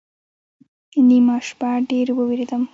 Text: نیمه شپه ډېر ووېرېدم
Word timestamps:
نیمه 1.07 1.35
شپه 1.47 1.69
ډېر 1.89 2.07
ووېرېدم 2.13 2.61